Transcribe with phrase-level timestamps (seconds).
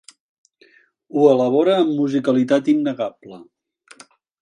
[1.17, 3.43] Ho elabora amb musicalitat innegable.